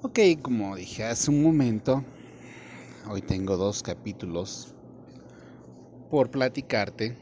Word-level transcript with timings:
Ok, 0.00 0.20
como 0.42 0.76
dije 0.76 1.02
hace 1.02 1.28
un 1.28 1.42
momento, 1.42 2.04
hoy 3.10 3.20
tengo 3.20 3.56
dos 3.56 3.82
capítulos 3.82 4.72
por 6.08 6.30
platicarte. 6.30 7.18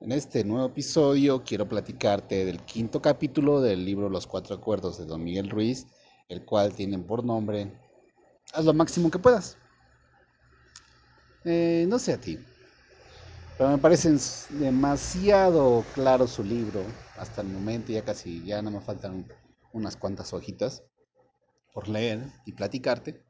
En 0.00 0.10
este 0.10 0.42
nuevo 0.42 0.66
episodio 0.66 1.44
quiero 1.44 1.68
platicarte 1.68 2.44
del 2.44 2.60
quinto 2.62 3.00
capítulo 3.00 3.60
del 3.60 3.84
libro 3.84 4.08
Los 4.08 4.26
Cuatro 4.26 4.56
Acuerdos 4.56 4.98
de 4.98 5.06
Don 5.06 5.22
Miguel 5.22 5.48
Ruiz, 5.48 5.86
el 6.28 6.44
cual 6.44 6.74
tiene 6.74 6.98
por 6.98 7.24
nombre 7.24 7.70
Haz 8.52 8.64
lo 8.64 8.74
máximo 8.74 9.12
que 9.12 9.20
puedas. 9.20 9.56
Eh, 11.44 11.86
no 11.88 12.00
sé 12.00 12.14
a 12.14 12.20
ti, 12.20 12.36
pero 13.56 13.70
me 13.70 13.78
parece 13.78 14.12
demasiado 14.50 15.84
claro 15.94 16.26
su 16.26 16.42
libro 16.42 16.82
hasta 17.16 17.42
el 17.42 17.48
momento, 17.48 17.92
ya 17.92 18.04
casi, 18.04 18.44
ya 18.44 18.60
no 18.60 18.72
me 18.72 18.80
faltan 18.80 19.24
unas 19.72 19.96
cuantas 19.96 20.32
hojitas 20.32 20.84
por 21.72 21.88
leer 21.88 22.32
y 22.46 22.52
platicarte. 22.52 23.24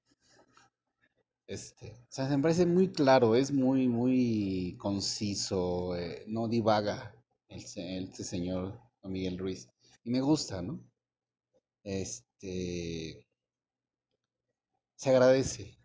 Este, 1.46 1.92
o 1.92 2.10
sea, 2.10 2.28
me 2.28 2.42
parece 2.42 2.66
muy 2.66 2.92
claro, 2.92 3.34
es 3.34 3.50
muy, 3.50 3.88
muy 3.88 4.76
conciso, 4.78 5.96
eh, 5.96 6.24
no 6.26 6.46
divaga 6.46 7.14
el, 7.48 7.64
este 7.64 8.24
señor 8.24 8.78
Miguel 9.02 9.38
Ruiz. 9.38 9.68
Y 10.04 10.10
me 10.10 10.20
gusta, 10.20 10.62
¿no? 10.62 10.80
Este, 11.82 13.26
se 14.96 15.10
agradece 15.10 15.78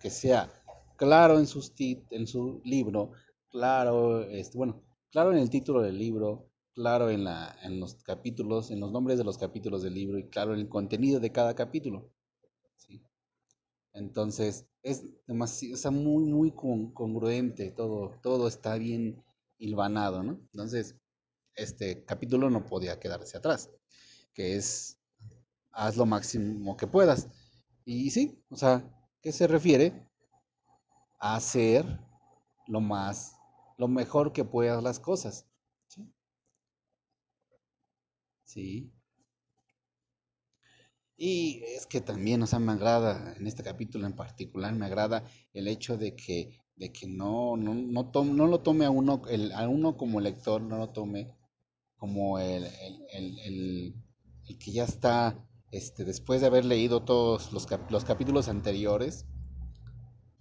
que 0.00 0.10
sea 0.10 0.50
claro 0.96 1.38
en, 1.38 1.46
sus 1.46 1.72
en 1.78 2.26
su 2.26 2.60
libro, 2.64 3.12
claro, 3.50 4.22
este, 4.24 4.56
bueno, 4.56 4.82
claro 5.10 5.32
en 5.32 5.38
el 5.38 5.50
título 5.50 5.82
del 5.82 5.98
libro, 5.98 6.51
claro 6.74 7.10
en, 7.10 7.24
la, 7.24 7.56
en 7.62 7.80
los 7.80 7.94
capítulos, 8.02 8.70
en 8.70 8.80
los 8.80 8.92
nombres 8.92 9.18
de 9.18 9.24
los 9.24 9.38
capítulos 9.38 9.82
del 9.82 9.94
libro 9.94 10.18
y 10.18 10.28
claro 10.28 10.54
en 10.54 10.60
el 10.60 10.68
contenido 10.68 11.20
de 11.20 11.32
cada 11.32 11.54
capítulo. 11.54 12.10
Entonces, 13.94 14.66
es 14.82 15.04
demasiado, 15.26 15.92
muy, 15.92 16.24
muy 16.24 16.50
congruente, 16.52 17.70
todo, 17.70 18.18
todo 18.22 18.48
está 18.48 18.76
bien 18.76 19.22
hilvanado, 19.58 20.22
¿no? 20.22 20.32
Entonces, 20.52 20.96
este 21.54 22.04
capítulo 22.04 22.50
no 22.50 22.64
podía 22.64 22.98
quedarse 22.98 23.36
atrás, 23.36 23.70
que 24.34 24.56
es, 24.56 24.98
haz 25.72 25.96
lo 25.96 26.06
máximo 26.06 26.76
que 26.76 26.86
puedas. 26.86 27.28
Y 27.84 28.10
sí, 28.10 28.42
o 28.50 28.56
sea, 28.56 28.84
¿qué 29.22 29.32
se 29.32 29.46
refiere? 29.46 30.08
A 31.20 31.36
hacer 31.36 31.86
lo 32.66 32.80
más, 32.82 33.36
lo 33.78 33.88
mejor 33.88 34.32
que 34.34 34.44
puedas 34.44 34.82
las 34.82 35.00
cosas. 35.00 35.46
Sí. 35.88 36.12
Sí. 38.52 38.92
Y 41.16 41.62
es 41.64 41.86
que 41.86 42.00
también, 42.00 42.42
o 42.42 42.46
sea, 42.46 42.58
me 42.58 42.72
agrada, 42.72 43.34
en 43.36 43.46
este 43.46 43.62
capítulo 43.62 44.06
en 44.06 44.14
particular, 44.14 44.74
me 44.74 44.86
agrada 44.86 45.24
el 45.54 45.68
hecho 45.68 45.96
de 45.96 46.14
que, 46.16 46.60
de 46.76 46.92
que 46.92 47.06
no, 47.06 47.56
no, 47.56 47.74
no, 47.74 48.10
no 48.24 48.46
lo 48.46 48.60
tome 48.60 48.84
a 48.84 48.90
uno, 48.90 49.22
el, 49.30 49.52
a 49.52 49.68
uno 49.68 49.96
como 49.96 50.20
lector, 50.20 50.60
no 50.60 50.76
lo 50.78 50.90
tome 50.90 51.34
como 51.96 52.38
el, 52.38 52.64
el, 52.64 53.38
el, 53.38 53.94
el 54.48 54.58
que 54.58 54.72
ya 54.72 54.84
está, 54.84 55.48
este, 55.70 56.04
después 56.04 56.40
de 56.40 56.48
haber 56.48 56.64
leído 56.64 57.04
todos 57.04 57.52
los, 57.52 57.66
los 57.90 58.04
capítulos 58.04 58.48
anteriores, 58.48 59.26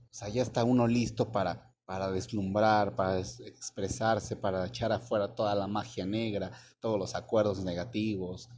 o 0.09 0.13
sea, 0.13 0.29
ya 0.29 0.41
está 0.41 0.63
uno 0.65 0.87
listo 0.87 1.31
para, 1.31 1.70
para 1.91 2.09
deslumbrar, 2.09 2.95
para 2.95 3.19
expresarse, 3.19 4.37
para 4.37 4.65
echar 4.65 4.93
afuera 4.93 5.35
toda 5.35 5.53
la 5.55 5.67
magia 5.67 6.05
negra, 6.05 6.49
todos 6.79 6.97
los 6.97 7.15
acuerdos 7.15 7.65
negativos, 7.65 8.49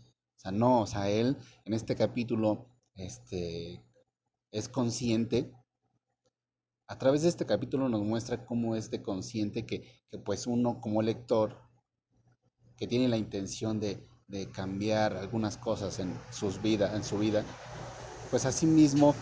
sea, 0.43 0.51
no, 0.51 0.81
o 0.81 0.85
sea, 0.85 1.09
él 1.09 1.37
en 1.65 1.73
este 1.73 1.95
capítulo 1.95 2.67
este, 2.95 3.81
es 4.51 4.69
consciente. 4.69 5.51
A 6.87 6.99
través 6.99 7.23
de 7.23 7.29
este 7.29 7.45
capítulo 7.45 7.89
nos 7.89 8.03
muestra 8.03 8.45
cómo 8.45 8.75
es 8.75 8.91
de 8.91 9.01
consciente 9.01 9.65
que, 9.65 9.81
que 10.11 10.19
pues 10.19 10.45
uno 10.45 10.79
como 10.79 11.01
lector 11.01 11.57
que 12.77 12.87
tiene 12.87 13.07
la 13.07 13.17
intención 13.17 13.79
de, 13.79 14.05
de 14.27 14.51
cambiar 14.51 15.15
algunas 15.15 15.57
cosas 15.57 15.99
en, 15.99 16.13
sus 16.29 16.61
vida, 16.61 16.95
en 16.95 17.03
su 17.03 17.17
vida, 17.17 17.43
pues 18.29 18.63
mismo 18.63 19.15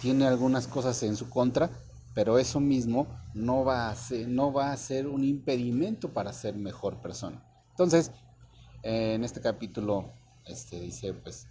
tiene 0.00 0.26
algunas 0.26 0.68
cosas 0.68 1.02
en 1.02 1.16
su 1.16 1.28
contra, 1.28 1.70
pero 2.14 2.38
eso 2.38 2.60
mismo 2.60 3.08
no 3.34 3.64
va 3.64 3.90
a 3.90 3.94
ser, 3.94 4.28
no 4.28 4.52
va 4.52 4.72
a 4.72 4.76
ser 4.76 5.06
un 5.06 5.24
impedimento 5.24 6.12
para 6.12 6.32
ser 6.32 6.56
mejor 6.56 7.00
persona. 7.00 7.42
Entonces, 7.70 8.12
en 8.82 9.24
este 9.24 9.40
capítulo 9.40 10.12
este, 10.46 10.80
dice, 10.80 11.14
pues, 11.14 11.46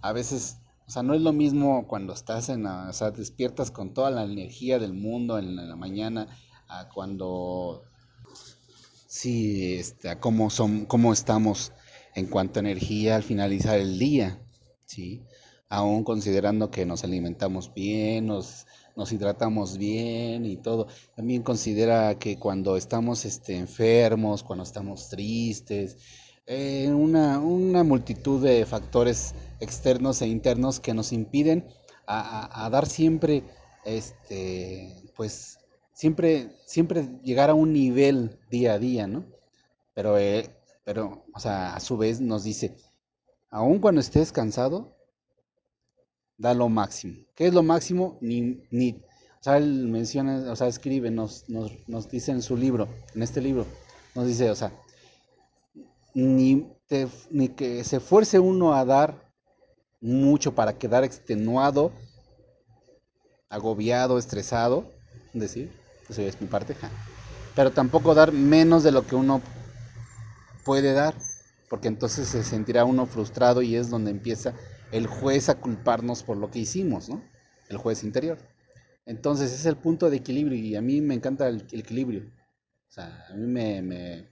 a 0.00 0.12
veces, 0.12 0.58
o 0.86 0.90
sea, 0.90 1.02
no 1.02 1.14
es 1.14 1.20
lo 1.20 1.32
mismo 1.32 1.86
cuando 1.86 2.12
estás 2.12 2.48
en 2.48 2.62
la, 2.64 2.88
o 2.88 2.92
sea, 2.92 3.10
despiertas 3.10 3.70
con 3.70 3.92
toda 3.92 4.10
la 4.10 4.24
energía 4.24 4.78
del 4.78 4.94
mundo 4.94 5.38
en 5.38 5.56
la 5.56 5.76
mañana, 5.76 6.28
a 6.68 6.88
cuando, 6.88 7.82
sí, 9.06 9.80
a 10.08 10.20
cómo, 10.20 10.50
son, 10.50 10.86
cómo 10.86 11.12
estamos 11.12 11.72
en 12.14 12.26
cuanto 12.26 12.58
a 12.58 12.62
energía 12.62 13.16
al 13.16 13.22
finalizar 13.22 13.78
el 13.78 13.98
día, 13.98 14.40
¿sí? 14.84 15.22
Aún 15.68 16.04
considerando 16.04 16.70
que 16.70 16.86
nos 16.86 17.04
alimentamos 17.04 17.74
bien, 17.74 18.26
nos, 18.26 18.66
nos 18.98 19.12
hidratamos 19.12 19.78
bien 19.78 20.44
y 20.44 20.56
todo. 20.56 20.88
También 21.14 21.42
considera 21.42 22.18
que 22.18 22.36
cuando 22.36 22.76
estamos 22.76 23.24
este, 23.24 23.56
enfermos, 23.56 24.42
cuando 24.42 24.64
estamos 24.64 25.08
tristes, 25.08 25.96
eh, 26.46 26.90
una, 26.92 27.38
una, 27.38 27.84
multitud 27.84 28.42
de 28.42 28.66
factores 28.66 29.36
externos 29.60 30.20
e 30.20 30.26
internos 30.26 30.80
que 30.80 30.94
nos 30.94 31.12
impiden 31.12 31.64
a, 32.08 32.68
dar 32.72 32.86
siempre, 32.86 33.44
este, 33.84 35.12
pues, 35.14 35.58
siempre, 35.92 36.56
siempre 36.66 37.08
llegar 37.22 37.50
a 37.50 37.54
un 37.54 37.72
nivel 37.72 38.40
día 38.50 38.72
a 38.72 38.78
día, 38.78 39.06
¿no? 39.06 39.26
Pero, 39.94 40.18
eh, 40.18 40.50
pero, 40.84 41.24
o 41.34 41.38
sea, 41.38 41.76
a 41.76 41.80
su 41.80 41.98
vez 41.98 42.20
nos 42.20 42.42
dice, 42.42 42.74
aun 43.50 43.78
cuando 43.78 44.00
estés 44.00 44.32
cansado, 44.32 44.97
da 46.38 46.54
lo 46.54 46.68
máximo. 46.68 47.14
¿Qué 47.34 47.48
es 47.48 47.52
lo 47.52 47.62
máximo? 47.62 48.16
Ni, 48.20 48.62
ni, 48.70 48.92
o 48.92 49.42
sea, 49.42 49.58
él 49.58 49.88
menciona, 49.88 50.50
o 50.50 50.56
sea, 50.56 50.68
escribe, 50.68 51.10
nos, 51.10 51.48
nos, 51.48 51.72
nos 51.86 52.08
dice 52.08 52.30
en 52.30 52.42
su 52.42 52.56
libro, 52.56 52.88
en 53.14 53.22
este 53.22 53.40
libro, 53.40 53.66
nos 54.14 54.26
dice, 54.26 54.50
o 54.50 54.54
sea, 54.54 54.72
ni, 56.14 56.66
ni 57.30 57.48
que 57.48 57.84
se 57.84 58.00
fuerce 58.00 58.38
uno 58.38 58.74
a 58.74 58.84
dar 58.84 59.28
mucho 60.00 60.54
para 60.54 60.78
quedar 60.78 61.04
extenuado, 61.04 61.92
agobiado, 63.50 64.18
estresado, 64.18 64.90
decir, 65.32 65.72
eso 66.08 66.22
es 66.22 66.40
mi 66.40 66.46
parte, 66.46 66.76
pero 67.54 67.72
tampoco 67.72 68.14
dar 68.14 68.32
menos 68.32 68.82
de 68.84 68.92
lo 68.92 69.06
que 69.06 69.16
uno 69.16 69.42
puede 70.64 70.92
dar, 70.92 71.14
porque 71.68 71.88
entonces 71.88 72.28
se 72.28 72.44
sentirá 72.44 72.84
uno 72.84 73.06
frustrado 73.06 73.62
y 73.62 73.74
es 73.74 73.90
donde 73.90 74.10
empieza 74.10 74.54
el 74.92 75.06
juez 75.06 75.48
a 75.48 75.60
culparnos 75.60 76.22
por 76.22 76.36
lo 76.36 76.50
que 76.50 76.60
hicimos, 76.60 77.08
¿no? 77.08 77.22
El 77.68 77.76
juez 77.76 78.04
interior. 78.04 78.38
Entonces 79.06 79.52
es 79.52 79.64
el 79.66 79.76
punto 79.76 80.10
de 80.10 80.18
equilibrio 80.18 80.58
y 80.58 80.76
a 80.76 80.82
mí 80.82 81.00
me 81.00 81.14
encanta 81.14 81.48
el, 81.48 81.66
equilibrio. 81.72 82.30
O 82.88 82.90
sea, 82.90 83.26
a 83.28 83.34
mí 83.34 83.46
me, 83.46 83.82
me, 83.82 84.28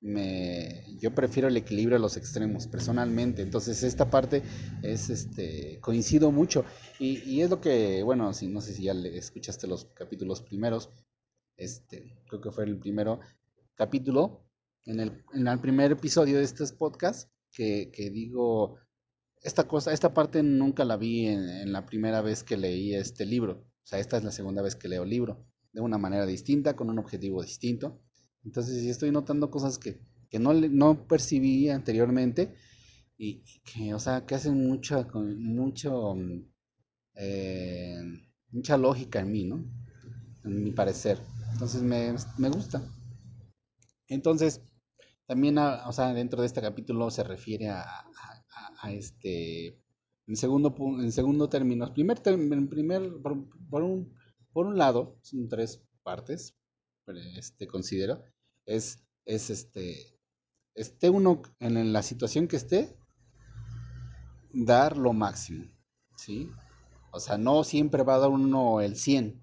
me, 0.00 0.84
yo 0.98 1.14
prefiero 1.14 1.48
el 1.48 1.56
equilibrio 1.56 1.96
a 1.96 2.00
los 2.00 2.16
extremos 2.16 2.66
personalmente. 2.66 3.42
Entonces 3.42 3.82
esta 3.82 4.10
parte 4.10 4.42
es, 4.82 5.10
este, 5.10 5.78
coincido 5.80 6.30
mucho 6.30 6.64
y, 6.98 7.18
y 7.28 7.42
es 7.42 7.50
lo 7.50 7.60
que, 7.60 8.02
bueno, 8.02 8.32
si, 8.32 8.48
no 8.48 8.60
sé 8.60 8.72
si 8.74 8.84
ya 8.84 8.94
le 8.94 9.16
escuchaste 9.16 9.66
los 9.66 9.86
capítulos 9.86 10.42
primeros, 10.42 10.90
este, 11.56 12.16
creo 12.28 12.40
que 12.40 12.50
fue 12.50 12.64
el 12.64 12.78
primero 12.78 13.20
capítulo, 13.74 14.46
en 14.86 15.00
el, 15.00 15.24
en 15.32 15.46
el 15.46 15.60
primer 15.60 15.92
episodio 15.92 16.38
de 16.38 16.44
este 16.44 16.64
podcast, 16.78 17.30
que, 17.52 17.90
que, 17.92 18.10
digo, 18.10 18.78
esta 19.42 19.66
cosa, 19.66 19.92
esta 19.92 20.12
parte 20.12 20.42
nunca 20.42 20.84
la 20.84 20.96
vi 20.96 21.26
en, 21.26 21.48
en 21.48 21.72
la 21.72 21.86
primera 21.86 22.20
vez 22.20 22.42
que 22.42 22.56
leí 22.56 22.94
este 22.94 23.24
libro. 23.26 23.64
O 23.82 23.86
sea, 23.86 23.98
esta 23.98 24.18
es 24.18 24.24
la 24.24 24.32
segunda 24.32 24.62
vez 24.62 24.76
que 24.76 24.88
leo 24.88 25.02
el 25.02 25.10
libro, 25.10 25.46
de 25.72 25.80
una 25.80 25.98
manera 25.98 26.26
distinta, 26.26 26.76
con 26.76 26.90
un 26.90 26.98
objetivo 26.98 27.42
distinto. 27.42 28.00
Entonces, 28.44 28.80
sí 28.80 28.90
estoy 28.90 29.10
notando 29.10 29.50
cosas 29.50 29.78
que, 29.78 30.00
que 30.28 30.38
no, 30.38 30.52
no 30.52 31.06
percibí 31.06 31.68
anteriormente 31.68 32.54
y, 33.16 33.42
que, 33.64 33.94
o 33.94 33.98
sea, 33.98 34.26
que 34.26 34.34
hacen 34.34 34.66
mucha, 34.66 35.06
mucho, 35.14 36.14
eh, 37.14 38.00
mucha 38.50 38.76
lógica 38.76 39.20
en 39.20 39.32
mí, 39.32 39.44
¿no? 39.44 39.64
En 40.44 40.64
mi 40.64 40.72
parecer. 40.72 41.18
Entonces, 41.52 41.82
me, 41.82 42.14
me 42.38 42.48
gusta. 42.48 42.82
Entonces, 44.08 44.62
también, 45.26 45.58
o 45.58 45.92
sea, 45.92 46.12
dentro 46.14 46.40
de 46.40 46.46
este 46.46 46.60
capítulo 46.60 47.10
se 47.10 47.22
refiere 47.22 47.68
a, 47.68 47.84
este, 48.88 49.78
en 50.26 50.36
segundo, 50.36 50.74
en 50.78 51.12
segundo 51.12 51.48
término, 51.48 51.92
primer, 51.92 52.20
en 52.24 52.68
primer 52.68 53.20
por, 53.22 53.36
por, 53.68 53.82
un, 53.82 54.14
por 54.52 54.66
un 54.66 54.78
lado, 54.78 55.18
son 55.22 55.48
tres 55.48 55.82
partes 56.02 56.56
este, 57.36 57.66
considero, 57.66 58.22
es, 58.66 59.04
es 59.24 59.50
este, 59.50 60.18
esté 60.74 61.10
uno 61.10 61.42
en 61.58 61.92
la 61.92 62.02
situación 62.02 62.48
que 62.48 62.56
esté, 62.56 62.96
dar 64.52 64.96
lo 64.96 65.12
máximo, 65.12 65.64
¿sí? 66.16 66.50
O 67.12 67.20
sea, 67.20 67.38
no 67.38 67.64
siempre 67.64 68.02
va 68.02 68.14
a 68.14 68.18
dar 68.20 68.30
uno 68.30 68.80
el 68.80 68.96
100. 68.96 69.42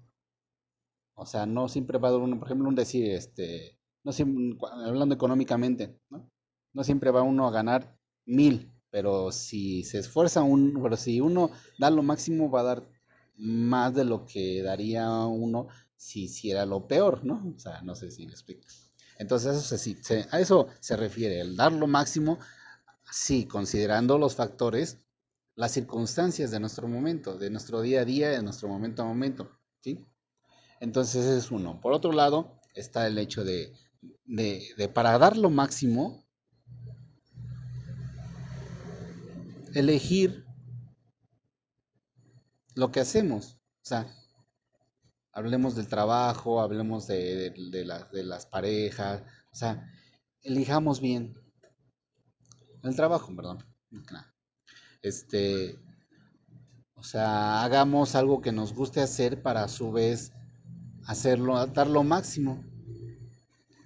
O 1.14 1.26
sea, 1.26 1.46
no 1.46 1.68
siempre 1.68 1.98
va 1.98 2.08
a 2.08 2.12
dar 2.12 2.20
uno, 2.20 2.38
por 2.38 2.48
ejemplo, 2.48 2.68
un 2.68 2.74
decir, 2.74 3.10
este, 3.10 3.78
no 4.04 4.12
siempre, 4.12 4.56
hablando 4.86 5.14
económicamente, 5.14 6.00
¿no? 6.10 6.30
No 6.72 6.84
siempre 6.84 7.10
va 7.10 7.22
uno 7.22 7.46
a 7.46 7.50
ganar 7.50 7.98
mil, 8.24 8.72
pero 8.90 9.32
si 9.32 9.84
se 9.84 9.98
esfuerza 9.98 10.42
un, 10.42 10.80
pero 10.82 10.96
si 10.96 11.20
uno 11.20 11.50
da 11.78 11.90
lo 11.90 12.02
máximo 12.02 12.50
va 12.50 12.60
a 12.60 12.64
dar 12.64 12.88
más 13.36 13.94
de 13.94 14.04
lo 14.04 14.24
que 14.26 14.62
daría 14.62 15.10
uno 15.26 15.68
si 15.96 16.24
hiciera 16.24 16.66
lo 16.66 16.86
peor, 16.86 17.24
¿no? 17.24 17.52
O 17.56 17.58
sea, 17.58 17.82
no 17.82 17.94
sé 17.94 18.10
si 18.10 18.26
me 18.26 18.32
explico. 18.32 18.66
Entonces, 19.18 19.56
eso 19.56 19.76
se, 19.76 20.02
se, 20.02 20.26
a 20.30 20.40
eso 20.40 20.68
se 20.80 20.96
refiere, 20.96 21.40
el 21.40 21.56
dar 21.56 21.72
lo 21.72 21.86
máximo, 21.86 22.38
sí, 23.10 23.46
considerando 23.46 24.18
los 24.18 24.36
factores, 24.36 24.98
las 25.56 25.72
circunstancias 25.72 26.50
de 26.50 26.60
nuestro 26.60 26.88
momento, 26.88 27.36
de 27.36 27.50
nuestro 27.50 27.80
día 27.80 28.02
a 28.02 28.04
día, 28.04 28.30
de 28.30 28.42
nuestro 28.42 28.68
momento 28.68 29.02
a 29.02 29.06
momento, 29.06 29.58
¿sí? 29.82 30.06
Entonces, 30.80 31.26
es 31.26 31.50
uno. 31.50 31.80
Por 31.80 31.92
otro 31.92 32.12
lado, 32.12 32.60
está 32.74 33.06
el 33.06 33.18
hecho 33.18 33.44
de, 33.44 33.72
de, 34.24 34.62
de 34.76 34.88
para 34.88 35.18
dar 35.18 35.36
lo 35.36 35.50
máximo, 35.50 36.27
elegir 39.74 40.44
lo 42.74 42.90
que 42.90 43.00
hacemos. 43.00 43.58
O 43.82 43.86
sea, 43.88 44.12
hablemos 45.32 45.74
del 45.74 45.88
trabajo, 45.88 46.60
hablemos 46.60 47.06
de, 47.06 47.50
de, 47.50 47.50
de, 47.50 48.04
de 48.12 48.24
las 48.24 48.46
parejas, 48.46 49.22
o 49.52 49.54
sea, 49.54 49.90
elijamos 50.42 51.00
bien. 51.00 51.34
El 52.82 52.94
trabajo, 52.94 53.34
perdón. 53.34 53.64
Este, 55.02 55.78
o 56.94 57.02
sea, 57.02 57.62
hagamos 57.62 58.14
algo 58.14 58.40
que 58.40 58.52
nos 58.52 58.74
guste 58.74 59.00
hacer 59.00 59.42
para 59.42 59.64
a 59.64 59.68
su 59.68 59.92
vez 59.92 60.32
hacerlo, 61.06 61.64
dar 61.66 61.86
lo 61.86 62.02
máximo, 62.02 62.64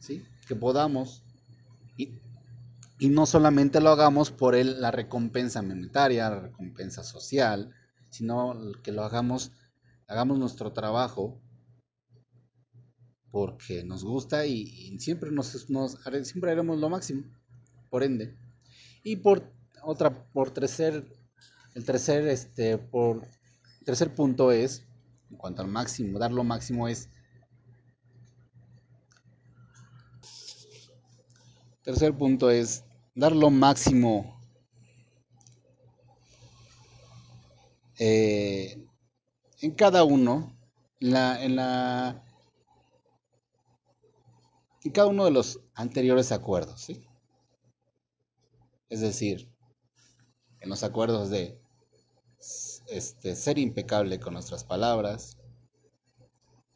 ¿sí? 0.00 0.25
Que 0.49 0.56
podamos. 0.56 1.23
Y, 3.02 3.08
no 3.08 3.26
solamente 3.26 3.81
lo 3.81 3.90
hagamos 3.90 4.31
por 4.31 4.54
el, 4.54 4.81
la 4.81 4.93
recompensa 4.93 5.60
monetaria, 5.60 6.31
la 6.31 6.38
recompensa 6.38 7.02
social, 7.02 7.75
sino 8.10 8.54
que 8.81 8.93
lo 8.93 9.02
hagamos, 9.02 9.50
hagamos 10.06 10.38
nuestro 10.38 10.72
trabajo 10.72 11.43
porque 13.32 13.82
nos 13.82 14.04
gusta 14.04 14.46
y, 14.46 14.96
siempre 15.00 15.32
nos, 15.32 15.49
siempre 15.49 16.52
haremos 16.52 16.78
lo 16.78 16.88
máximo, 16.88 17.25
por 17.90 18.04
ende. 18.04 18.37
Y 19.02 19.16
por 19.16 19.52
otra, 19.82 20.31
por 20.31 20.52
tercer, 20.52 21.04
el 21.75 21.84
tercer, 21.84 22.28
este, 22.28 22.78
por 22.78 23.26
tercer 23.84 24.14
punto 24.14 24.52
es, 24.52 24.87
en 25.28 25.38
cuanto 25.38 25.62
al 25.62 25.69
máximo, 25.69 26.20
dar 26.20 26.31
lo 26.31 26.44
máximo 26.44 26.87
es, 26.87 27.08
tercer 31.82 32.16
punto 32.16 32.49
es 32.49 32.84
dar 33.14 33.35
lo 33.35 33.50
máximo 33.50 34.41
eh, 37.99 38.87
en 39.61 39.70
cada 39.73 40.05
uno, 40.05 40.56
en 41.00 41.12
la, 41.12 41.44
en 41.44 41.56
la, 41.56 42.25
en 44.85 44.93
cada 44.93 45.09
uno 45.09 45.25
de 45.25 45.31
los 45.31 45.61
anteriores 45.75 46.32
acuerdos, 46.32 46.81
¿sí? 46.81 47.06
Es 48.88 49.00
decir, 49.00 49.53
en 50.61 50.69
los 50.69 50.82
acuerdos 50.82 51.31
de 51.31 51.61
este, 52.88 53.37
ser 53.37 53.59
impecable 53.59 54.19
con 54.20 54.35
nuestras 54.35 54.64
palabras, 54.64 55.38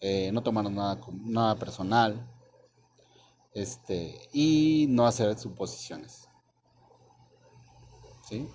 eh, 0.00 0.30
no 0.32 0.42
tomarnos 0.42 0.72
nada, 0.72 1.00
nada 1.24 1.56
personal, 1.58 2.30
este, 3.56 4.20
y 4.34 4.86
no 4.90 5.06
hacer 5.06 5.38
suposiciones. 5.38 6.28
¿Sí? 8.28 8.46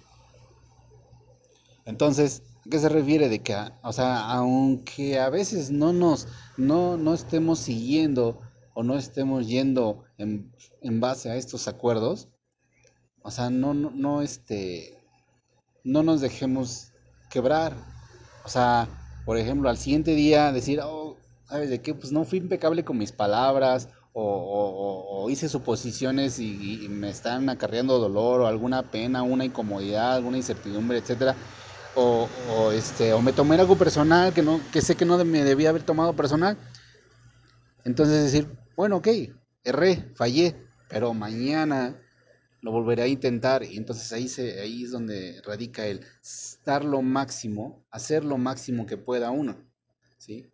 Entonces, 1.86 2.44
¿a 2.64 2.70
qué 2.70 2.78
se 2.78 2.88
refiere? 2.88 3.28
De 3.28 3.40
que, 3.40 3.58
o 3.82 3.94
sea, 3.94 4.30
aunque 4.30 5.20
a 5.20 5.30
veces 5.30 5.72
no 5.72 5.92
nos, 5.92 6.28
no, 6.56 6.98
no 6.98 7.16
estemos 7.16 7.58
siguiendo 7.58 8.40
o 8.76 8.84
no 8.84 8.96
estemos 8.96 9.48
yendo 9.48 10.04
en, 10.20 10.54
en 10.82 11.00
base 11.00 11.32
a 11.32 11.36
estos 11.36 11.68
acuerdos, 11.68 12.28
o 13.24 13.32
sea, 13.32 13.50
no, 13.50 13.74
no, 13.74 13.90
no, 13.90 14.22
este, 14.22 15.04
no 15.84 16.04
nos 16.04 16.22
dejemos 16.22 16.92
quebrar. 17.32 17.76
O 18.46 18.50
sea, 18.50 18.88
por 19.26 19.38
ejemplo, 19.38 19.68
al 19.68 19.78
siguiente 19.78 20.14
día 20.14 20.52
decir, 20.52 20.80
oh, 20.84 21.18
¿sabes 21.50 21.72
de 21.72 21.82
qué? 21.82 21.96
Pues 21.96 22.12
no 22.12 22.24
fui 22.24 22.38
impecable 22.38 22.86
con 22.86 23.00
mis 23.00 23.12
palabras, 23.12 23.90
o, 24.14 25.24
o, 25.24 25.30
hice 25.30 25.48
suposiciones 25.48 26.40
y, 26.40 26.88
me 26.90 27.10
están 27.10 27.50
acarreando 27.50 28.00
dolor, 28.00 28.42
o 28.42 28.48
alguna 28.48 28.84
pena, 28.84 29.24
una 29.24 29.46
incomodidad, 29.46 30.16
alguna 30.16 30.38
incertidumbre, 30.38 30.98
etcétera. 30.98 31.36
O, 31.96 32.28
o, 32.50 32.72
este, 32.72 33.14
o 33.14 33.22
me 33.22 33.34
tomé 33.34 33.56
algo 33.56 33.78
personal 33.78 34.34
que, 34.34 34.42
no, 34.42 34.62
que 34.72 34.82
sé 34.82 34.96
que 34.96 35.06
no 35.06 35.24
me 35.26 35.44
debía 35.44 35.70
haber 35.70 35.84
tomado 35.84 36.14
personal. 36.14 36.58
Entonces 37.84 38.24
decir, 38.24 38.48
bueno, 38.76 38.98
ok, 38.98 39.08
erré, 39.64 40.12
fallé, 40.16 40.56
pero 40.90 41.14
mañana 41.14 42.00
lo 42.62 42.72
volveré 42.72 43.04
a 43.04 43.08
intentar 43.08 43.64
y 43.64 43.78
entonces 43.78 44.12
ahí, 44.14 44.28
se, 44.28 44.62
ahí 44.62 44.84
es 44.84 44.92
donde 44.92 45.42
radica 45.44 45.86
el 45.88 46.06
dar 46.64 46.86
lo 46.86 47.02
máximo, 47.02 47.84
hacer 47.90 48.24
lo 48.24 48.38
máximo 48.38 48.86
que 48.86 48.98
pueda 48.98 49.32
uno, 49.32 49.58
¿sí? 50.18 50.52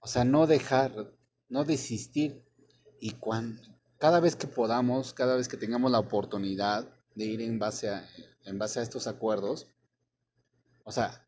O 0.00 0.08
sea, 0.08 0.24
no 0.24 0.46
dejar, 0.46 1.12
no 1.48 1.64
desistir 1.64 2.42
y 3.04 3.14
cada 3.98 4.18
vez 4.18 4.34
que 4.34 4.46
podamos, 4.46 5.12
cada 5.12 5.36
vez 5.36 5.46
que 5.46 5.58
tengamos 5.58 5.90
la 5.90 5.98
oportunidad 5.98 6.88
de 7.14 7.26
ir 7.26 7.42
en 7.42 7.58
base 7.58 7.90
a, 7.90 8.08
en 8.44 8.58
base 8.58 8.80
a 8.80 8.82
estos 8.82 9.06
acuerdos, 9.06 9.66
o 10.84 10.90
sea, 10.90 11.22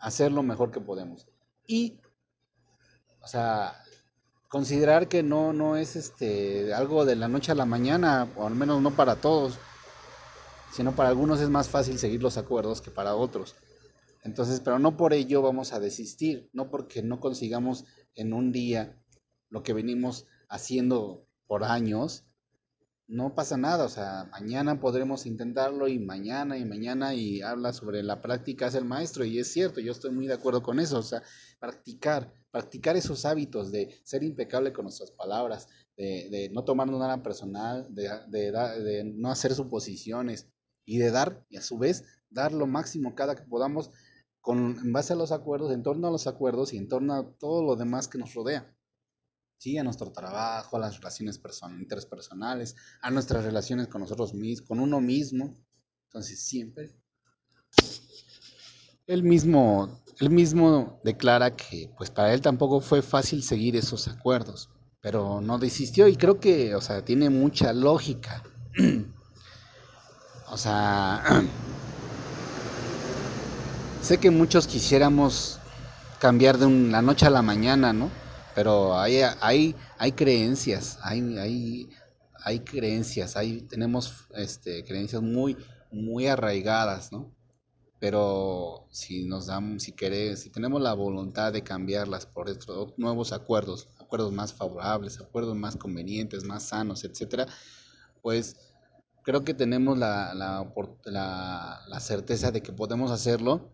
hacer 0.00 0.30
lo 0.32 0.42
mejor 0.42 0.70
que 0.70 0.82
podemos. 0.82 1.26
Y, 1.66 1.98
o 3.22 3.26
sea, 3.26 3.82
considerar 4.48 5.08
que 5.08 5.22
no, 5.22 5.54
no 5.54 5.78
es 5.78 5.96
este 5.96 6.74
algo 6.74 7.06
de 7.06 7.16
la 7.16 7.28
noche 7.28 7.52
a 7.52 7.54
la 7.54 7.64
mañana, 7.64 8.30
o 8.36 8.46
al 8.46 8.54
menos 8.54 8.82
no 8.82 8.90
para 8.90 9.16
todos, 9.16 9.58
sino 10.74 10.94
para 10.94 11.08
algunos 11.08 11.40
es 11.40 11.48
más 11.48 11.70
fácil 11.70 11.98
seguir 11.98 12.22
los 12.22 12.36
acuerdos 12.36 12.82
que 12.82 12.90
para 12.90 13.14
otros. 13.14 13.56
Entonces, 14.24 14.60
pero 14.60 14.78
no 14.78 14.98
por 14.98 15.14
ello 15.14 15.40
vamos 15.40 15.72
a 15.72 15.80
desistir, 15.80 16.50
no 16.52 16.68
porque 16.68 17.02
no 17.02 17.18
consigamos 17.18 17.86
en 18.14 18.34
un 18.34 18.52
día 18.52 18.94
lo 19.48 19.62
que 19.62 19.72
venimos 19.72 20.26
haciendo 20.48 21.26
por 21.46 21.64
años, 21.64 22.24
no 23.08 23.34
pasa 23.34 23.56
nada, 23.56 23.86
o 23.86 23.88
sea, 23.88 24.28
mañana 24.32 24.80
podremos 24.80 25.24
intentarlo 25.24 25.88
y 25.88 25.98
mañana 25.98 26.58
y 26.58 26.66
mañana 26.66 27.14
y 27.14 27.40
habla 27.40 27.72
sobre 27.72 28.02
la 28.02 28.20
práctica 28.20 28.66
es 28.66 28.74
el 28.74 28.84
maestro 28.84 29.24
y 29.24 29.38
es 29.38 29.50
cierto, 29.50 29.80
yo 29.80 29.92
estoy 29.92 30.10
muy 30.10 30.26
de 30.26 30.34
acuerdo 30.34 30.62
con 30.62 30.78
eso, 30.78 30.98
o 30.98 31.02
sea, 31.02 31.22
practicar, 31.58 32.30
practicar 32.50 32.96
esos 32.98 33.24
hábitos 33.24 33.72
de 33.72 33.98
ser 34.04 34.22
impecable 34.22 34.74
con 34.74 34.84
nuestras 34.84 35.10
palabras, 35.10 35.68
de, 35.96 36.50
no 36.52 36.64
tomarnos 36.64 37.00
nada 37.00 37.22
personal, 37.22 37.86
de, 37.88 38.10
de, 38.28 38.52
de, 38.52 39.04
no 39.04 39.30
hacer 39.30 39.54
suposiciones 39.54 40.46
y 40.84 40.98
de 40.98 41.10
dar, 41.10 41.44
y 41.48 41.56
a 41.56 41.62
su 41.62 41.78
vez, 41.78 42.04
dar 42.28 42.52
lo 42.52 42.66
máximo 42.66 43.14
cada 43.14 43.34
que 43.34 43.42
podamos 43.42 43.90
con, 44.42 44.76
en 44.78 44.92
base 44.92 45.14
a 45.14 45.16
los 45.16 45.32
acuerdos, 45.32 45.72
en 45.72 45.82
torno 45.82 46.08
a 46.08 46.10
los 46.10 46.26
acuerdos 46.26 46.74
y 46.74 46.76
en 46.76 46.88
torno 46.88 47.14
a 47.14 47.32
todo 47.38 47.64
lo 47.64 47.74
demás 47.74 48.06
que 48.06 48.18
nos 48.18 48.34
rodea. 48.34 48.74
¿Sí? 49.58 49.78
a 49.78 49.84
nuestro 49.84 50.10
trabajo, 50.12 50.76
a 50.76 50.80
las 50.80 50.96
relaciones 50.96 51.38
person 51.38 51.80
interpersonales, 51.80 52.74
a 53.02 53.10
nuestras 53.10 53.44
relaciones 53.44 53.88
con 53.88 54.00
nosotros 54.00 54.34
mismos, 54.34 54.66
con 54.66 54.80
uno 54.80 55.00
mismo. 55.00 55.56
Entonces 56.06 56.42
siempre 56.42 56.96
él 59.08 59.22
mismo, 59.22 59.88
él 60.20 60.30
mismo 60.30 61.00
declara 61.02 61.56
que 61.56 61.90
pues 61.96 62.10
para 62.10 62.32
él 62.32 62.42
tampoco 62.42 62.80
fue 62.80 63.02
fácil 63.02 63.42
seguir 63.42 63.74
esos 63.74 64.06
acuerdos, 64.06 64.68
pero 65.00 65.40
no 65.40 65.58
desistió 65.58 66.06
y 66.08 66.16
creo 66.16 66.38
que, 66.38 66.74
o 66.74 66.80
sea, 66.80 67.04
tiene 67.04 67.30
mucha 67.30 67.72
lógica. 67.72 68.42
o 70.50 70.56
sea, 70.58 71.24
sé 74.02 74.18
que 74.18 74.30
muchos 74.30 74.66
quisiéramos 74.66 75.58
cambiar 76.20 76.58
de 76.58 76.68
la 76.68 77.00
noche 77.00 77.26
a 77.26 77.30
la 77.30 77.40
mañana, 77.40 77.94
¿no? 77.94 78.10
Pero 78.58 78.98
hay, 78.98 79.20
hay, 79.40 79.76
hay 79.98 80.10
creencias, 80.10 80.98
hay, 81.04 81.38
hay, 81.38 81.90
hay 82.42 82.58
creencias, 82.58 83.36
hay, 83.36 83.60
tenemos 83.60 84.26
este, 84.34 84.84
creencias 84.84 85.22
muy, 85.22 85.56
muy 85.92 86.26
arraigadas, 86.26 87.12
¿no? 87.12 87.32
Pero 88.00 88.88
si 88.90 89.26
nos 89.26 89.46
damos, 89.46 89.84
si 89.84 89.92
queremos, 89.92 90.40
si 90.40 90.50
tenemos 90.50 90.82
la 90.82 90.92
voluntad 90.94 91.52
de 91.52 91.62
cambiarlas 91.62 92.26
por 92.26 92.48
estos 92.48 92.98
nuevos 92.98 93.32
acuerdos, 93.32 93.90
acuerdos 94.00 94.32
más 94.32 94.52
favorables, 94.52 95.20
acuerdos 95.20 95.54
más 95.54 95.76
convenientes, 95.76 96.42
más 96.42 96.64
sanos, 96.64 97.04
etcétera, 97.04 97.46
pues 98.22 98.56
creo 99.22 99.44
que 99.44 99.54
tenemos 99.54 99.96
la, 99.96 100.34
la, 100.34 100.68
la, 101.04 101.80
la 101.86 102.00
certeza 102.00 102.50
de 102.50 102.60
que 102.60 102.72
podemos 102.72 103.12
hacerlo 103.12 103.70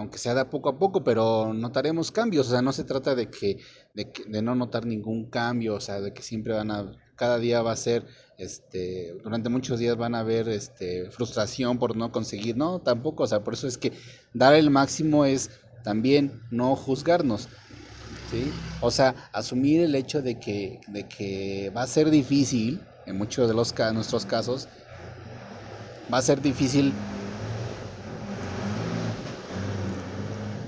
aunque 0.00 0.18
sea 0.18 0.34
de 0.34 0.44
poco 0.46 0.68
a 0.70 0.78
poco, 0.78 1.04
pero 1.04 1.52
notaremos 1.54 2.10
cambios, 2.10 2.48
o 2.48 2.50
sea, 2.50 2.62
no 2.62 2.72
se 2.72 2.84
trata 2.84 3.14
de 3.14 3.30
que, 3.30 3.58
de 3.94 4.42
no 4.42 4.54
notar 4.54 4.86
ningún 4.86 5.30
cambio, 5.30 5.74
o 5.76 5.80
sea, 5.80 6.00
de 6.00 6.12
que 6.12 6.22
siempre 6.22 6.54
van 6.54 6.70
a, 6.70 6.92
cada 7.16 7.38
día 7.38 7.62
va 7.62 7.72
a 7.72 7.76
ser, 7.76 8.06
este, 8.38 9.14
durante 9.22 9.48
muchos 9.50 9.78
días 9.78 9.96
van 9.96 10.14
a 10.14 10.20
haber, 10.20 10.48
este, 10.48 11.10
frustración 11.10 11.78
por 11.78 11.96
no 11.96 12.12
conseguir, 12.12 12.56
no, 12.56 12.80
tampoco, 12.80 13.24
o 13.24 13.26
sea, 13.26 13.44
por 13.44 13.54
eso 13.54 13.68
es 13.68 13.78
que 13.78 13.92
dar 14.32 14.54
el 14.54 14.70
máximo 14.70 15.24
es 15.24 15.50
también 15.82 16.42
no 16.50 16.76
juzgarnos, 16.76 17.48
¿sí? 18.24 18.56
O 18.80 18.90
sea, 18.90 19.30
asumir 19.32 19.82
el 19.82 19.94
hecho 19.94 20.22
de 20.22 20.38
que, 20.40 20.80
de 20.88 21.08
que 21.08 21.70
va 21.76 21.82
a 21.82 21.86
ser 21.86 22.10
difícil, 22.10 22.80
en 23.06 23.16
muchos 23.18 23.48
de 23.48 23.54
los 23.54 23.74
nuestros 23.92 24.26
casos, 24.26 24.68
va 26.12 26.18
a 26.18 26.22
ser 26.22 26.40
difícil 26.40 27.09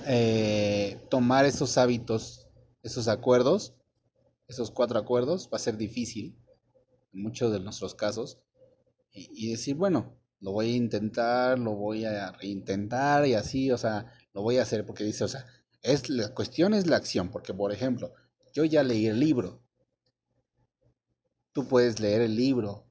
eh, 0.06 1.00
tomar 1.10 1.44
esos 1.44 1.78
hábitos, 1.78 2.46
esos 2.82 3.08
acuerdos, 3.08 3.74
esos 4.48 4.70
cuatro 4.70 4.98
acuerdos, 4.98 5.48
va 5.52 5.56
a 5.56 5.60
ser 5.60 5.76
difícil 5.76 6.36
en 7.12 7.22
muchos 7.22 7.52
de 7.52 7.60
nuestros 7.60 7.94
casos. 7.94 8.38
Y, 9.14 9.50
decir, 9.50 9.76
bueno, 9.76 10.18
lo 10.40 10.52
voy 10.52 10.72
a 10.72 10.76
intentar, 10.76 11.58
lo 11.58 11.74
voy 11.74 12.06
a 12.06 12.32
reintentar 12.32 13.26
y 13.26 13.34
así, 13.34 13.70
o 13.70 13.76
sea, 13.76 14.10
lo 14.32 14.40
voy 14.40 14.56
a 14.56 14.62
hacer 14.62 14.86
porque 14.86 15.04
dice, 15.04 15.24
o 15.24 15.28
sea, 15.28 15.44
es 15.82 16.08
la 16.08 16.32
cuestión 16.32 16.72
es 16.72 16.86
la 16.86 16.96
acción, 16.96 17.30
porque 17.30 17.52
por 17.52 17.72
ejemplo, 17.72 18.14
yo 18.54 18.64
ya 18.64 18.82
leí 18.82 19.06
el 19.06 19.20
libro. 19.20 19.62
Tú 21.52 21.68
puedes 21.68 22.00
leer 22.00 22.22
el 22.22 22.36
libro 22.36 22.86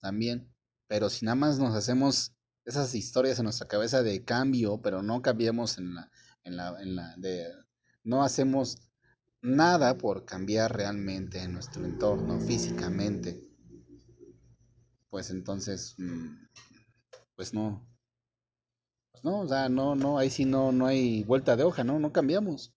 también, 0.00 0.54
pero 0.86 1.10
si 1.10 1.24
nada 1.24 1.34
más 1.34 1.58
nos 1.58 1.74
hacemos 1.74 2.34
esas 2.64 2.94
historias 2.94 3.38
en 3.38 3.44
nuestra 3.44 3.66
cabeza 3.66 4.04
de 4.04 4.24
cambio, 4.24 4.80
pero 4.80 5.02
no 5.02 5.22
cambiamos 5.22 5.78
en 5.78 5.96
la, 5.96 6.10
no 8.04 8.22
hacemos 8.22 8.78
nada 9.42 9.96
por 9.98 10.24
cambiar 10.24 10.76
realmente 10.76 11.42
en 11.42 11.52
nuestro 11.52 11.84
entorno 11.84 12.40
físicamente, 12.40 13.48
pues 15.10 15.30
entonces, 15.30 15.94
mm, 15.98 16.46
pues 17.34 17.54
no, 17.54 17.88
pues 19.12 19.24
no, 19.24 19.40
o 19.40 19.48
sea, 19.48 19.68
no, 19.68 19.94
no, 19.94 20.18
ahí 20.18 20.30
sí 20.30 20.44
no, 20.44 20.72
no 20.72 20.86
hay 20.86 21.24
vuelta 21.24 21.56
de 21.56 21.64
hoja, 21.64 21.84
¿no? 21.84 21.98
No 21.98 22.12
cambiamos. 22.12 22.74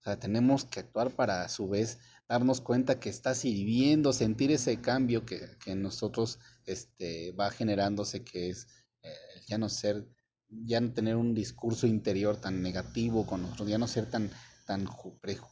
O 0.00 0.02
sea, 0.02 0.18
tenemos 0.18 0.64
que 0.64 0.80
actuar 0.80 1.10
para 1.10 1.42
a 1.42 1.48
su 1.48 1.68
vez 1.68 1.98
darnos 2.28 2.60
cuenta 2.60 3.00
que 3.00 3.08
está 3.08 3.34
sirviendo, 3.34 4.12
sentir 4.12 4.52
ese 4.52 4.80
cambio 4.80 5.26
que, 5.26 5.56
que 5.58 5.72
en 5.72 5.82
nosotros 5.82 6.38
este, 6.64 7.32
va 7.32 7.50
generándose, 7.50 8.22
que 8.22 8.50
es 8.50 8.68
eh, 9.02 9.12
ya 9.46 9.58
no 9.58 9.68
ser 9.68 10.06
ya 10.50 10.80
no 10.80 10.92
tener 10.92 11.16
un 11.16 11.34
discurso 11.34 11.86
interior 11.86 12.36
tan 12.40 12.62
negativo 12.62 13.26
con 13.26 13.42
nosotros, 13.42 13.68
ya 13.68 13.78
no 13.78 13.86
ser 13.86 14.10
tan, 14.10 14.30
tan, 14.66 14.86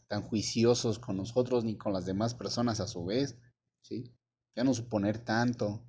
tan 0.09 0.23
juiciosos 0.23 0.99
con 0.99 1.17
nosotros 1.17 1.65
ni 1.65 1.76
con 1.76 1.93
las 1.93 2.07
demás 2.07 2.35
personas 2.35 2.81
a 2.81 2.87
su 2.87 3.05
vez, 3.05 3.38
¿sí? 3.83 4.12
Ya 4.55 4.65
no 4.65 4.73
suponer 4.75 5.19
tanto, 5.19 5.87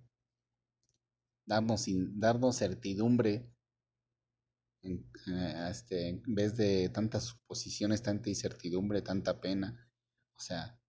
darnos, 1.46 1.86
darnos 2.16 2.58
certidumbre 2.58 3.50
en, 4.82 5.10
eh, 5.28 5.68
este, 5.72 6.10
en 6.10 6.36
vez 6.36 6.56
de 6.58 6.90
tantas 6.90 7.26
suposiciones, 7.26 8.04
tanta 8.04 8.30
incertidumbre, 8.30 9.02
tanta 9.02 9.40
pena, 9.40 9.90
o 10.36 10.40
sea, 10.42 10.80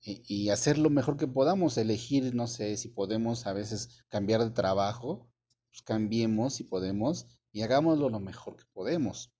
y, 0.00 0.22
y 0.26 0.50
hacer 0.50 0.78
lo 0.78 0.90
mejor 0.90 1.16
que 1.16 1.28
podamos, 1.28 1.78
elegir, 1.78 2.34
no 2.34 2.46
sé, 2.46 2.76
si 2.76 2.88
podemos 2.88 3.46
a 3.46 3.52
veces 3.52 4.04
cambiar 4.08 4.44
de 4.44 4.50
trabajo, 4.50 5.30
pues 5.76 5.82
cambiemos 5.82 6.54
si 6.54 6.64
podemos 6.64 7.26
y 7.52 7.60
hagámoslo 7.60 8.08
lo 8.08 8.18
mejor 8.18 8.56
que 8.56 8.64
podemos. 8.72 9.30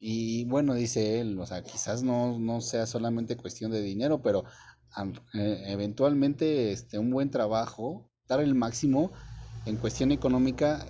Y 0.00 0.44
bueno, 0.46 0.74
dice 0.74 1.20
él, 1.20 1.38
o 1.38 1.46
sea, 1.46 1.62
quizás 1.62 2.02
no, 2.02 2.38
no 2.40 2.60
sea 2.60 2.84
solamente 2.86 3.36
cuestión 3.36 3.70
de 3.70 3.80
dinero, 3.80 4.22
pero 4.22 4.44
eh, 5.34 5.62
eventualmente 5.66 6.72
este, 6.72 6.98
un 6.98 7.10
buen 7.10 7.30
trabajo, 7.30 8.10
dar 8.26 8.40
el 8.40 8.56
máximo 8.56 9.12
en 9.66 9.76
cuestión 9.76 10.10
económica 10.10 10.84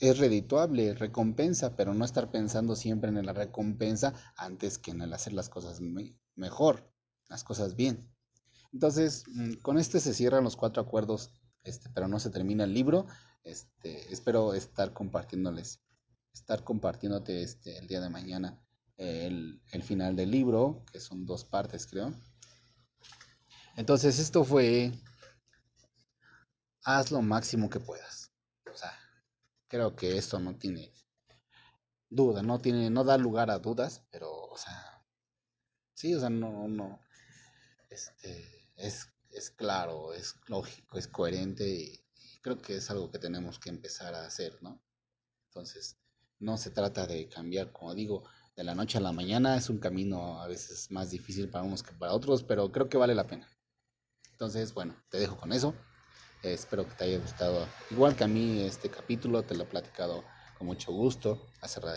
es 0.00 0.18
redituable, 0.18 0.94
recompensa, 0.94 1.76
pero 1.76 1.94
no 1.94 2.04
estar 2.04 2.32
pensando 2.32 2.74
siempre 2.74 3.10
en 3.10 3.24
la 3.24 3.32
recompensa 3.32 4.12
antes 4.36 4.78
que 4.78 4.90
en 4.90 5.02
el 5.02 5.12
hacer 5.12 5.34
las 5.34 5.48
cosas 5.48 5.80
mejor, 6.34 6.92
las 7.28 7.44
cosas 7.44 7.76
bien. 7.76 8.10
Entonces, 8.72 9.24
mm, 9.28 9.54
con 9.62 9.78
este 9.78 10.00
se 10.00 10.14
cierran 10.14 10.42
los 10.42 10.56
cuatro 10.56 10.82
acuerdos, 10.82 11.32
este, 11.64 11.88
pero 11.90 12.08
no 12.08 12.18
se 12.18 12.30
termina 12.30 12.64
el 12.64 12.74
libro. 12.74 13.06
Este, 13.42 14.12
espero 14.12 14.54
estar 14.54 14.92
compartiéndoles, 14.92 15.80
estar 16.32 16.64
compartiéndote 16.64 17.42
este, 17.42 17.78
el 17.78 17.86
día 17.86 18.00
de 18.00 18.10
mañana 18.10 18.60
el, 18.96 19.62
el 19.72 19.82
final 19.82 20.14
del 20.14 20.30
libro, 20.30 20.84
que 20.92 21.00
son 21.00 21.24
dos 21.24 21.44
partes 21.44 21.86
creo. 21.86 22.12
Entonces 23.76 24.18
esto 24.18 24.44
fue, 24.44 24.92
haz 26.84 27.10
lo 27.10 27.22
máximo 27.22 27.70
que 27.70 27.80
puedas. 27.80 28.30
O 28.70 28.76
sea, 28.76 28.92
creo 29.68 29.96
que 29.96 30.18
esto 30.18 30.38
no 30.38 30.56
tiene 30.56 30.92
duda, 32.10 32.42
no 32.42 32.60
tiene, 32.60 32.90
no 32.90 33.04
da 33.04 33.16
lugar 33.16 33.50
a 33.50 33.58
dudas, 33.58 34.04
pero, 34.10 34.30
o 34.30 34.56
sea, 34.58 35.02
sí, 35.94 36.14
o 36.14 36.20
sea, 36.20 36.28
no, 36.28 36.68
no, 36.68 37.00
este, 37.88 38.68
es, 38.76 39.08
es 39.32 39.50
claro, 39.50 40.12
es 40.12 40.36
lógico, 40.46 40.98
es 40.98 41.08
coherente 41.08 41.68
y, 41.68 42.00
creo 42.42 42.60
que 42.60 42.76
es 42.76 42.90
algo 42.90 43.10
que 43.10 43.18
tenemos 43.18 43.58
que 43.58 43.68
empezar 43.68 44.14
a 44.14 44.24
hacer, 44.24 44.62
¿no? 44.62 44.82
Entonces, 45.48 45.98
no 46.38 46.56
se 46.56 46.70
trata 46.70 47.06
de 47.06 47.28
cambiar, 47.28 47.70
como 47.70 47.94
digo, 47.94 48.24
de 48.56 48.64
la 48.64 48.74
noche 48.74 48.98
a 48.98 49.02
la 49.02 49.12
mañana, 49.12 49.56
es 49.56 49.68
un 49.68 49.78
camino 49.78 50.40
a 50.40 50.48
veces 50.48 50.90
más 50.90 51.10
difícil 51.10 51.50
para 51.50 51.64
unos 51.64 51.82
que 51.82 51.92
para 51.92 52.14
otros, 52.14 52.42
pero 52.42 52.72
creo 52.72 52.88
que 52.88 52.96
vale 52.96 53.14
la 53.14 53.26
pena. 53.26 53.48
Entonces, 54.32 54.72
bueno, 54.72 54.96
te 55.10 55.18
dejo 55.18 55.36
con 55.36 55.52
eso. 55.52 55.74
espero 56.42 56.88
que 56.88 56.94
te 56.94 57.04
haya 57.04 57.18
gustado. 57.18 57.68
Igual 57.90 58.16
que 58.16 58.24
a 58.24 58.28
mí 58.28 58.62
este 58.62 58.88
capítulo, 58.88 59.42
te 59.42 59.54
lo 59.54 59.64
he 59.64 59.66
platicado 59.66 60.24
con 60.56 60.66
mucho 60.66 60.92
gusto. 60.92 61.46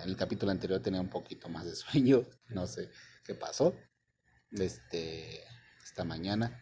En 0.03 0.09
el 0.09 0.17
capítulo 0.17 0.51
anterior 0.51 0.81
tenía 0.81 0.99
un 0.99 1.09
poquito 1.09 1.47
más 1.47 1.65
de 1.65 1.75
sueño, 1.75 2.25
no 2.49 2.67
sé 2.67 2.89
qué 3.23 3.33
pasó. 3.33 3.73
Este, 4.51 5.41
esta 5.83 6.03
mañana. 6.03 6.61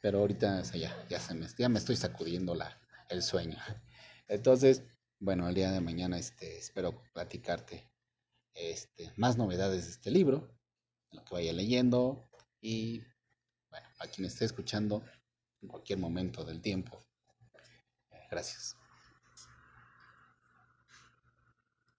Pero 0.00 0.20
ahorita 0.20 0.62
ya, 0.62 1.06
ya, 1.08 1.20
se 1.20 1.34
me, 1.34 1.46
ya 1.58 1.68
me 1.68 1.78
estoy 1.78 1.96
sacudiendo 1.96 2.54
la, 2.54 2.80
el 3.08 3.22
sueño. 3.22 3.58
Entonces, 4.28 4.82
bueno, 5.18 5.48
el 5.48 5.54
día 5.54 5.70
de 5.70 5.80
mañana 5.80 6.18
este, 6.18 6.58
espero 6.58 7.02
platicarte 7.12 7.90
este, 8.54 9.12
más 9.16 9.36
novedades 9.36 9.84
de 9.84 9.90
este 9.92 10.10
libro, 10.10 10.48
lo 11.12 11.24
que 11.24 11.34
vaya 11.34 11.52
leyendo 11.52 12.28
y, 12.60 13.00
bueno, 13.70 13.86
a 13.98 14.06
quien 14.06 14.26
esté 14.26 14.44
escuchando 14.44 15.04
en 15.60 15.68
cualquier 15.68 15.98
momento 15.98 16.44
del 16.44 16.60
tiempo. 16.60 17.04
Gracias. 18.30 18.79